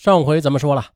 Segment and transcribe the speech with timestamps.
[0.00, 0.94] 上回咱们说了，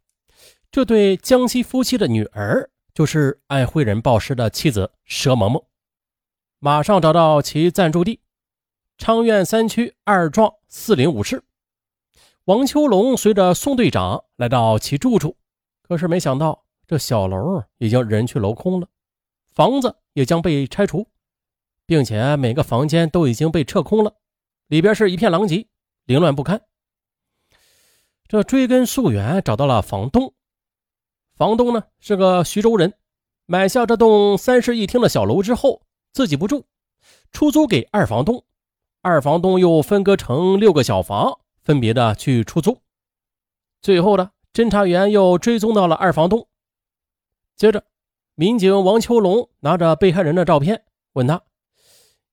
[0.70, 5.62] 这对江西夫妻的女儿就是爱汇人报师的妻子佘萌萌，
[6.58, 8.22] 马上找到其暂住地
[8.96, 11.44] 昌苑三区二幢四零五室。
[12.46, 15.36] 王秋龙随着宋队长来到其住处，
[15.82, 18.88] 可是没想到这小楼已经人去楼空了，
[19.52, 21.06] 房子也将被拆除，
[21.84, 24.16] 并且每个房间都已经被撤空了，
[24.68, 25.68] 里边是一片狼藉，
[26.06, 26.62] 凌乱不堪。
[28.28, 30.34] 这追根溯源，找到了房东。
[31.34, 32.94] 房东呢是个徐州人，
[33.46, 35.82] 买下这栋三室一厅的小楼之后，
[36.12, 36.64] 自己不住，
[37.32, 38.44] 出租给二房东。
[39.02, 41.40] 二房东又分割成六个小房。
[41.64, 42.82] 分别的去出租，
[43.80, 46.46] 最后呢，侦查员又追踪到了二房东。
[47.56, 47.86] 接着，
[48.34, 50.84] 民警王秋龙拿着被害人的照片，
[51.14, 51.40] 问他：“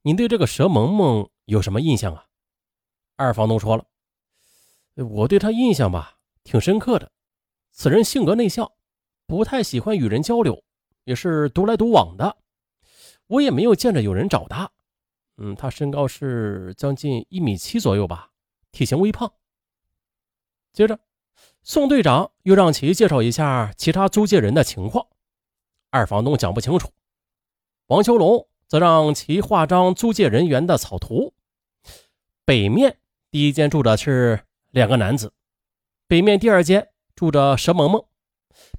[0.03, 2.25] 你对这个佘萌萌有什么印象啊？”
[3.15, 3.85] 二房东说了
[4.95, 7.11] ：“我对他印象吧，挺深刻的。
[7.71, 8.71] 此人性格内向，
[9.25, 10.63] 不太喜欢与人交流，
[11.05, 12.37] 也是独来独往的。
[13.27, 14.69] 我也没有见着有人找他。
[15.37, 18.29] 嗯，他身高是将近一米七左右吧。”
[18.71, 19.31] 体型微胖。
[20.71, 20.99] 接着，
[21.63, 25.07] 宋队长又让其介绍一下其他租界人的情况。
[25.89, 26.89] 二房东讲不清楚，
[27.87, 31.33] 王秋龙则让其画张租界人员的草图。
[32.45, 32.97] 北面
[33.29, 35.33] 第一间住的是两个男子，
[36.07, 38.05] 北面第二间住着佘萌萌，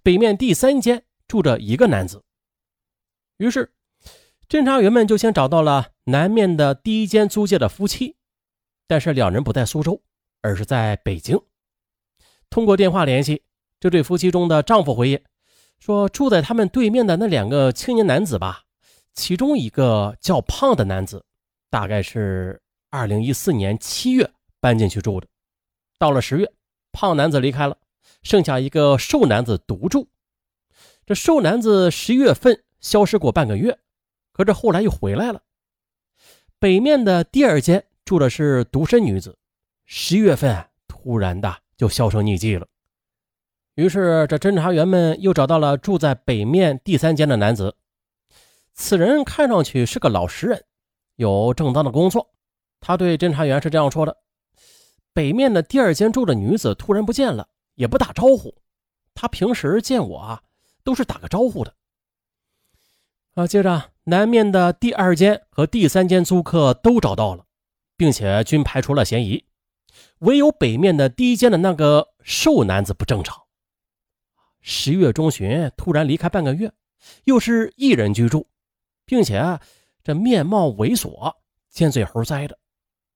[0.03, 2.23] 北面第三间住着一个男子。
[3.37, 3.73] 于是，
[4.49, 8.17] 侦查员们就先找到了南面的第一间租界的夫妻。
[8.87, 10.03] 但是两人不在苏州，
[10.43, 11.41] 而是在北京。
[12.51, 13.43] 通过电话联系，
[13.81, 15.21] 这对夫妻中的丈夫回忆
[15.79, 18.65] 说，住在他们对面的那两个青年男子吧，
[19.15, 21.25] 其中一个较胖的男子，
[21.71, 25.27] 大概是二零一四年七月搬进去住的。
[26.03, 26.53] 到了十月，
[26.91, 27.79] 胖男子离开了，
[28.25, 30.09] 剩下一个瘦男子独住。
[31.07, 33.79] 这瘦男子十一月份消失过半个月，
[34.33, 35.43] 可这后来又回来了。
[36.59, 37.85] 北面的第二间。
[38.05, 39.39] 住的是独身女子，
[39.87, 42.67] 十一月份突然的就销声匿迹了。
[43.77, 47.77] 于是这侦查员们又找到了住在北面第三间的男子，
[48.75, 50.65] 此人看上去是个老实人，
[51.15, 52.35] 有正当的工作。
[52.81, 54.19] 他对侦查员是这样说的
[55.13, 58.55] ：“北面的第二间住的女子突然不见了，也不打招呼。
[59.15, 60.43] 她平时见我啊，
[60.83, 61.75] 都是打个招呼的。”
[63.35, 67.47] 啊，接着南面的第二间和第三间租客都找到了。
[67.95, 69.45] 并且均排除了嫌疑，
[70.21, 73.43] 唯有北面的第一间的那个瘦男子不正常。
[74.61, 76.73] 十月中旬突然离开半个月，
[77.25, 78.49] 又是一人居住，
[79.05, 79.61] 并且
[80.03, 81.33] 这面貌猥琐，
[81.71, 82.59] 尖嘴猴腮的。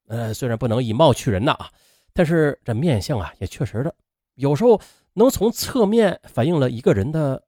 [0.06, 1.72] 呃，虽然不能以貌取人呐啊，
[2.16, 3.94] 但是这面相啊也确实的，
[4.34, 4.80] 有时候
[5.12, 7.44] 能从侧面反映了一个人的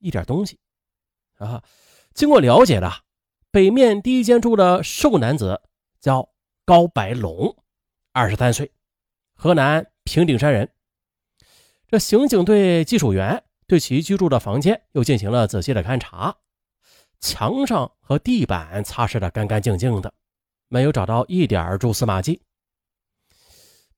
[0.00, 0.58] 一点东西
[1.36, 1.62] 啊。
[2.12, 2.90] 经过了解的，
[3.52, 5.62] 北面第一间住的瘦男子。
[6.00, 6.28] 叫
[6.64, 7.56] 高白龙，
[8.12, 8.70] 二十三岁，
[9.34, 10.70] 河南平顶山人。
[11.88, 16.36] 这刑警队技术员对其居住的房间又进行了仔细的勘查，
[17.18, 20.14] 墙上和地板擦拭的干干净净的，
[20.68, 22.40] 没有找到一点蛛丝马迹。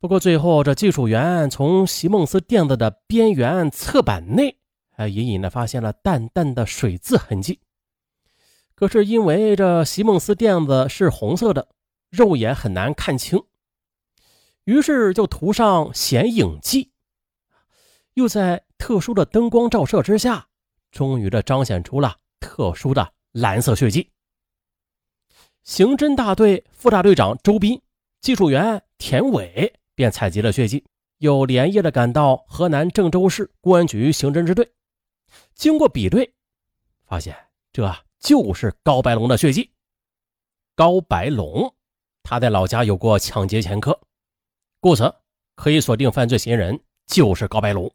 [0.01, 4.57] 不过最后，这技术员从席梦思垫子的边缘侧板内，
[4.91, 7.61] 还隐隐的发现了淡淡的水渍痕迹。
[8.75, 11.69] 可是因为这席梦思垫子是红色的。
[12.11, 13.41] 肉眼很难看清，
[14.65, 16.91] 于是就涂上显影剂，
[18.15, 20.49] 又在特殊的灯光照射之下，
[20.91, 24.11] 终于的彰显出了特殊的蓝色血迹。
[25.63, 27.81] 刑侦大队副大队长周斌、
[28.21, 30.83] 技术员田伟便采集了血迹，
[31.19, 34.73] 又连夜的赶到河南郑州市公安局刑侦支队，
[35.55, 36.33] 经过比对，
[37.05, 37.37] 发现
[37.71, 39.71] 这就是高白龙的血迹。
[40.75, 41.77] 高白龙。
[42.23, 44.01] 他在老家有过抢劫前科，
[44.81, 45.15] 故此
[45.55, 47.95] 可以锁定犯罪嫌疑人就是高白龙。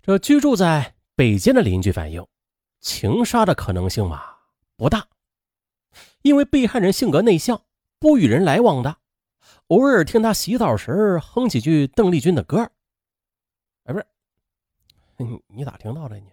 [0.00, 2.24] 这居住在北京的邻居反映，
[2.80, 4.22] 情杀的可能性嘛
[4.76, 5.08] 不大，
[6.22, 7.60] 因为被害人性格内向，
[7.98, 8.98] 不与人来往的，
[9.68, 12.70] 偶尔听他洗澡时哼几句邓丽君的歌。
[13.84, 14.06] 哎，不是，
[15.18, 16.26] 你你咋听到的呢？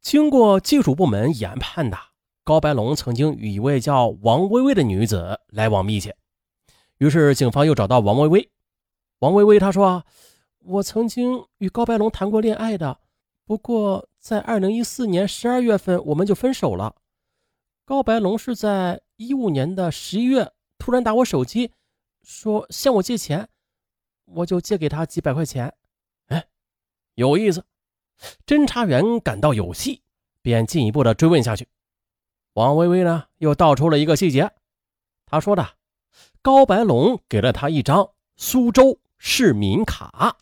[0.00, 1.98] 经过技术部门研判的。
[2.42, 6.14] 高白龙曾经与一位叫王薇薇的女子来往密切，
[6.98, 8.50] 于是警方又找到王薇薇。
[9.20, 10.04] 王薇薇她说
[10.60, 13.00] ：“我曾经与高白龙谈过恋爱的，
[13.46, 16.94] 不过在二零一四年十二月份我们就分手了。
[17.86, 21.72] 高白龙是在一五年的十一月突然打我手机，
[22.24, 23.48] 说向我借钱，
[24.24, 25.72] 我就借给他几百块钱。
[26.28, 26.46] 哎，
[27.14, 27.64] 有意思。
[28.46, 30.02] 侦查员感到有戏，
[30.40, 31.68] 便进一步的追问下去。
[32.54, 34.50] 王薇薇呢，又道出了一个细节。
[35.26, 35.76] 他说的，
[36.40, 40.38] 高白龙给了他一张苏州市民卡。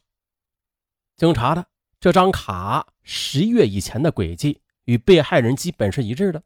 [1.17, 1.67] 经查的，
[1.99, 6.43] 这张卡十一月以前的轨迹与被害人基本是一致的。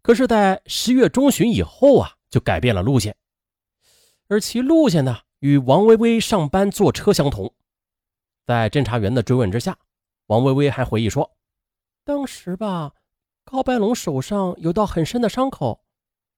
[0.00, 3.14] 可是，在十月中旬以后啊，就改变了路线，
[4.28, 7.52] 而其路线呢，与王薇薇上班坐车相同。
[8.46, 9.78] 在侦查员的追问之下，
[10.26, 11.36] 王薇薇还回忆说，
[12.04, 12.94] 当时吧，
[13.44, 15.84] 高白龙手上有道很深的伤口，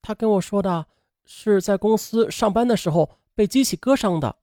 [0.00, 0.86] 他跟我说的
[1.24, 4.36] 是在公司上班的时候被机器割伤的，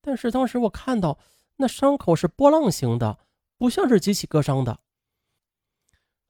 [0.00, 1.18] 但是当时我看到
[1.56, 3.18] 那伤口是波浪形的，
[3.56, 4.80] 不像是机器割伤的。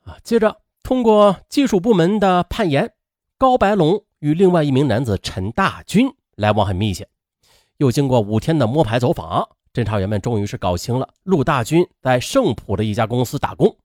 [0.05, 0.61] 啊，接着。
[0.83, 2.93] 通过技术部门的判研，
[3.39, 7.09] 高白龙与另外一名男子陈大军来往很密切。
[7.79, 13.77] 又经过五天的摸排走访，侦查员们终于是搞清了陆大军在盛普的一家公司打工。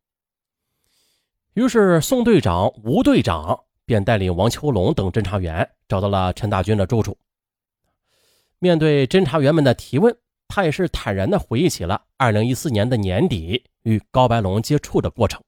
[1.54, 7.18] 于是宋队长、吴队长便带领王秋龙等侦查员找到了陈大军的住处。
[8.60, 10.16] 面对侦查员们的提问，
[10.48, 15.42] 他也是坦然地回忆起了2014年的年底与高白龙接触的过程。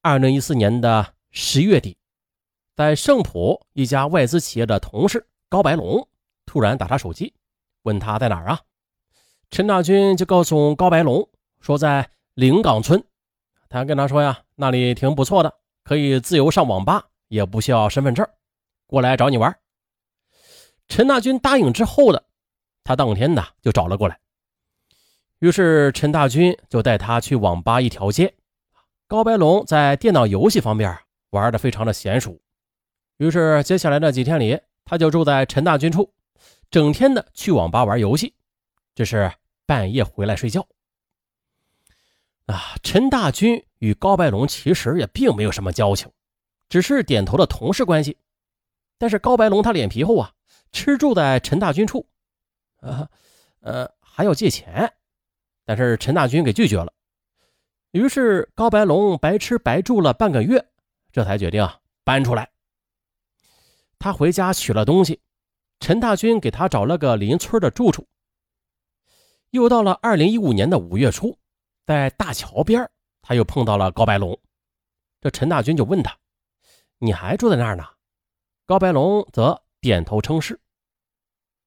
[0.00, 1.96] 二零一四年的十月底，
[2.74, 6.08] 在盛普一家外资企业的同事高白龙
[6.44, 7.34] 突然打他手机，
[7.82, 8.60] 问他在哪儿啊？
[9.50, 11.28] 陈大军就告诉高白龙
[11.60, 13.02] 说在临港村。
[13.68, 15.54] 他跟他说呀，那里挺不错的，
[15.84, 18.26] 可以自由上网吧，也不需要身份证，
[18.86, 19.56] 过来找你玩。
[20.88, 22.24] 陈大军答应之后的，
[22.84, 24.18] 他当天呢就找了过来。
[25.40, 28.34] 于是陈大军就带他去网吧一条街。
[29.08, 30.98] 高白龙在电脑游戏方面
[31.30, 32.40] 玩的非常的娴熟，
[33.18, 36.14] 于是接下来的几天里，他就住在陈大军处，
[36.70, 38.32] 整天的去网吧玩游戏，
[38.94, 39.30] 这是
[39.66, 40.66] 半夜回来睡觉。
[42.46, 46.10] 啊，陈大军与高白龙其实也并没有什么交情，
[46.68, 48.16] 只是点头的同事关系。
[48.96, 50.32] 但是高白龙他脸皮厚啊，
[50.70, 52.08] 吃住在陈大军处，
[52.80, 53.08] 呃
[53.60, 54.90] 呃还要借钱，
[55.64, 56.92] 但是陈大军给拒绝了。
[57.90, 60.64] 于是高白龙白吃白住了半个月，
[61.10, 61.68] 这才决定
[62.04, 62.48] 搬出来。
[63.98, 65.20] 他回家取了东西，
[65.80, 68.06] 陈大军给他找了个邻村的住处。
[69.50, 71.38] 又到了二零一五年的五月初，
[71.84, 72.88] 在大桥边，
[73.22, 74.38] 他又碰到了高白龙。
[75.20, 76.16] 这陈大军就问他
[76.98, 77.84] ：“你还住在那儿呢？”
[78.66, 80.60] 高白龙则点头称是。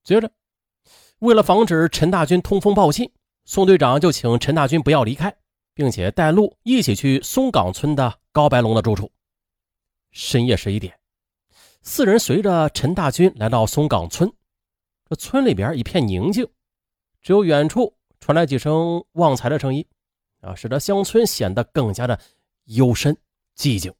[0.03, 0.31] 接着，
[1.19, 3.11] 为了防止陈大军通风报信，
[3.45, 5.35] 宋队长就请陈大军不要离开。
[5.79, 9.09] 并且带路一起去松岗村的高白龙的住处。
[10.11, 10.99] 深夜十一点，
[11.81, 14.31] 四人随着陈大军来到松岗村。
[15.09, 16.47] 这村里边一片宁静，
[17.21, 19.85] 只有远处传来几声旺财的声音，
[20.41, 22.19] 啊，使得乡村显得更加的
[22.65, 23.17] 幽深
[23.57, 23.93] 寂静。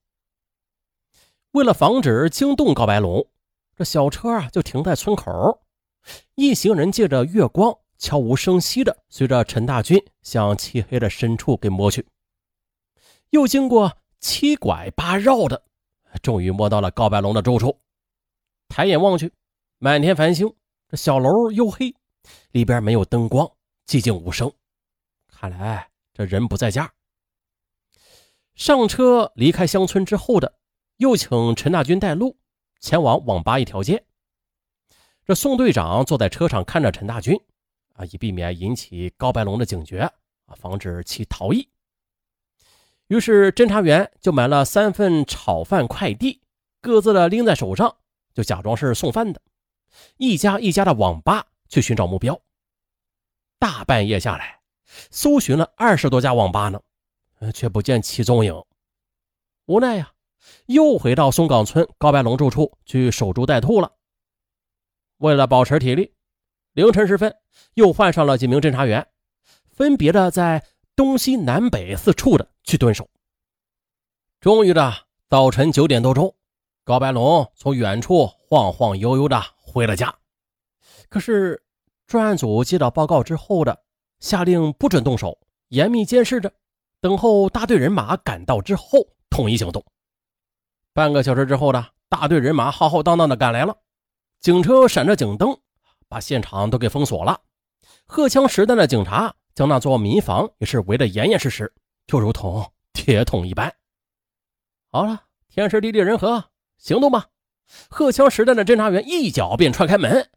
[1.52, 3.28] 为了防止惊动高白龙，
[3.76, 5.62] 这小车啊就停在村口。
[6.36, 7.78] 一行人借着月光。
[8.02, 12.08] 悄无声息的随着陈大军向漆黑的深处给摸去，
[13.32, 15.62] 又经过七拐八绕的，
[16.22, 17.80] 终于摸到了高白龙的住处。
[18.68, 19.32] 抬眼望去，
[19.78, 20.54] 满天繁星，
[20.88, 21.96] 这小楼又黑，
[22.52, 23.50] 里边没有灯光，
[23.88, 24.52] 寂静无声。
[25.28, 26.92] 看来这人不在家。
[28.56, 30.60] 上车离开乡村之后的，
[30.98, 32.38] 又请陈大军带路，
[32.80, 34.04] 前往网吧一条街。
[35.26, 37.40] 这宋队长坐在车上看着陈大军。
[37.94, 40.00] 啊，以避免引起高白龙的警觉，
[40.46, 41.68] 啊，防止其逃逸。
[43.10, 46.42] 于是侦查员就买了三份炒饭快递，
[46.80, 47.98] 各自的拎在手上，
[48.34, 49.42] 就假装是送饭的，
[50.18, 52.40] 一家一家的网吧去寻找目标。
[53.58, 54.62] 大半夜下来，
[55.10, 56.80] 搜寻了二十多家网吧呢，
[57.52, 58.64] 却不见其踪影。
[59.66, 60.12] 无奈呀，
[60.68, 63.92] 又回到松岗村高白龙住处去守株待兔了。
[65.18, 66.14] 为了保持体力。
[66.74, 67.36] 凌晨时分，
[67.74, 69.06] 又换上了几名侦查员，
[69.72, 70.64] 分别的在
[70.96, 73.10] 东西南北四处的去蹲守。
[74.40, 74.94] 终于的
[75.28, 76.36] 早晨九点多钟，
[76.84, 80.14] 高白龙从远处晃晃悠悠的回了家。
[81.10, 81.64] 可是
[82.06, 83.82] 专案组接到报告之后的，
[84.20, 86.54] 下令不准动手，严密监视着，
[87.02, 89.00] 等候大队人马赶到之后
[89.32, 89.84] 统一行动。
[90.94, 93.76] 半个小时之后的，大队人马浩浩荡荡的赶来了，
[94.40, 95.60] 警车闪着警灯。
[96.08, 97.40] 把现场都给封锁了，
[98.08, 101.72] 荷枪实弹的警察将那座民房也是围得严严实实，
[102.10, 103.72] 就如同铁桶一般。
[104.88, 106.44] 好了，天时地利人和，
[106.80, 107.28] 行动吧！
[107.88, 110.28] 荷枪实弹的侦查员一脚便踹开门，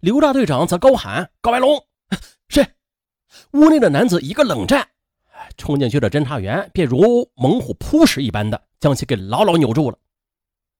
[0.00, 1.86] 刘大队长则高喊：“高白龙，
[2.48, 2.66] 是！”
[3.54, 4.88] 屋内的男子一个冷战，
[5.56, 9.98] 冲进去的侦查员便如猛虎扑食一般的将其给牢牢扭住了。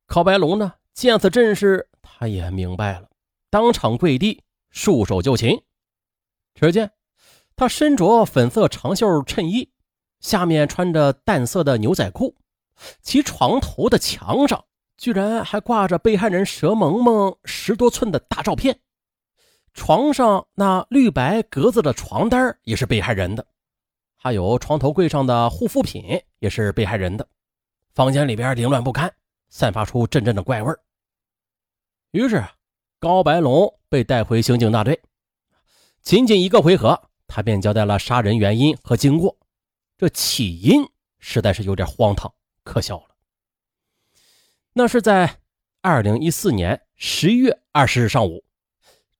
[0.06, 3.08] 高白龙呢，见此阵势，他也明白了，
[3.50, 5.62] 当场跪地，束手就擒。
[6.56, 6.90] 只见
[7.54, 9.70] 他身着粉色长袖衬衣，
[10.24, 12.34] 下面穿着淡色的牛仔裤，
[13.02, 14.64] 其床头的墙上
[14.96, 18.80] 居然还挂着被害人佘萌萌十多寸的大照片。
[19.74, 23.46] 床上那绿白格子的床单也是被害人的，
[24.16, 27.28] 还有床头柜上的护肤品也是被害人的。
[27.92, 29.12] 房间里边凌乱不堪，
[29.50, 30.72] 散发出阵阵的怪味
[32.12, 32.42] 于是，
[32.98, 34.98] 高白龙被带回刑警大队。
[36.00, 39.36] 仅仅一个回合，他便交代了杀人原因和经过。
[39.96, 42.32] 这起因实在是有点荒唐
[42.62, 43.14] 可笑了。
[44.72, 45.40] 那是在
[45.80, 48.44] 二零一四年十一月二十日上午。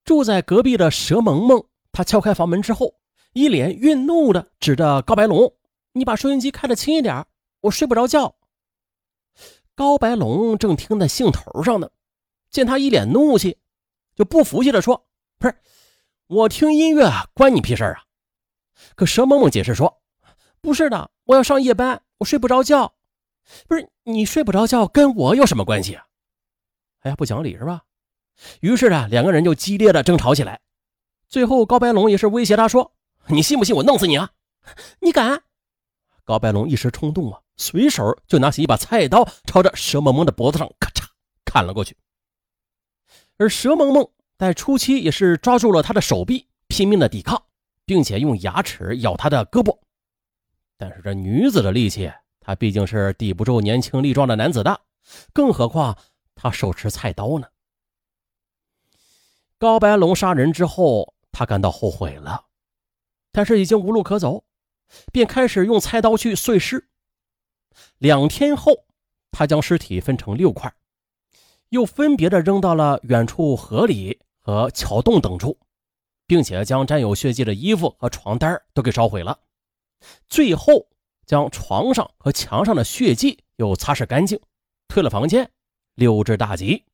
[0.04, 2.96] 住在隔壁的佘萌萌，她敲开房门之后，
[3.32, 5.56] 一脸愠怒的指着高白龙
[5.92, 7.24] ：“你把收音机开的轻一点，
[7.60, 8.36] 我睡不着觉。”
[9.74, 11.90] 高白龙正听在兴头上呢，
[12.50, 13.56] 见他一脸怒气，
[14.14, 15.08] 就不服气的说
[15.40, 15.56] ：“不是，
[16.26, 18.04] 我听音乐关你屁事啊！”
[18.94, 20.02] 可佘萌萌解释说
[20.64, 22.94] ：“不是的，我要上夜班，我睡不着觉。
[23.68, 26.06] 不是你睡不着觉，跟我有什么关系啊？
[27.00, 27.82] 哎呀，不讲理是吧？”
[28.60, 30.58] 于是啊，两个人就激烈的争吵起来。
[31.28, 32.94] 最后，高白龙也是威胁他说
[33.28, 34.30] ：“你信不信我弄死你啊？
[35.00, 35.42] 你敢？”
[36.24, 41.04] 高白龙一时冲动啊，随手就拿起一把菜刀，朝着佘萌萌的脖子上咔嚓
[41.44, 41.94] 砍了过去。
[43.36, 47.42] 而佘萌萌在初期也是抓住了他的手臂，拼命的抵抗，
[47.84, 49.78] 并且用牙齿咬他的胳膊。
[50.76, 54.80] 但是这女子的力气，她毕竟是抵不住年轻力壮的男子的，
[55.32, 55.96] 更何况
[56.34, 57.46] 她手持菜刀呢？
[59.56, 62.46] 高白龙杀人之后，他感到后悔了，
[63.32, 64.44] 但是已经无路可走，
[65.10, 66.88] 便开始用菜刀去碎尸。
[67.98, 68.84] 两天后，
[69.30, 70.74] 他将尸体分成六块，
[71.70, 75.58] 又分别的扔到了远处河里和桥洞等处，
[76.26, 79.38] 并且将沾有血迹的衣服和床单都给烧毁了。
[80.28, 80.88] 最后，
[81.26, 84.40] 将床上和墙上的血迹又擦拭干净，
[84.88, 85.50] 退了房间，
[85.94, 86.84] 溜之大吉。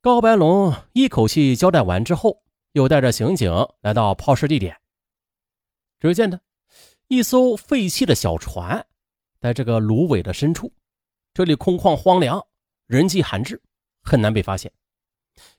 [0.00, 2.42] 高白龙一口气交代完之后，
[2.72, 4.76] 又带着刑警来到抛尸地点。
[6.00, 6.40] 只见呢，
[7.06, 8.84] 一艘废弃的小船，
[9.40, 10.72] 在这个芦苇的深处，
[11.32, 12.44] 这里空旷荒凉，
[12.86, 13.62] 人迹罕至，
[14.02, 14.72] 很难被发现。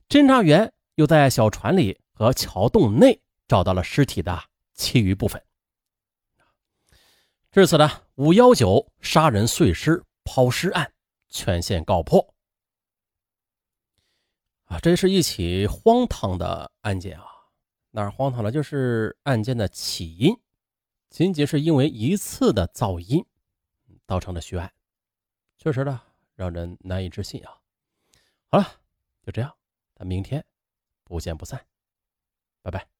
[0.08, 4.38] 侦查员又在小船里和桥洞内找到了尸体的
[4.74, 5.42] 其余部分。
[7.54, 10.92] 至此呢，五幺九杀人碎尸抛尸案
[11.28, 12.34] 全线告破。
[14.64, 17.24] 啊，这是一起荒唐的案件啊！
[17.92, 18.50] 哪儿荒唐了？
[18.50, 20.36] 就是案件的起因，
[21.10, 23.24] 仅仅是因为一次的噪音，
[24.04, 24.74] 造成的血案，
[25.56, 26.02] 确实呢，
[26.34, 27.56] 让人难以置信啊！
[28.48, 28.64] 好了，
[29.22, 29.56] 就这样，
[29.94, 30.44] 咱明天
[31.04, 31.64] 不见不散，
[32.62, 32.93] 拜拜。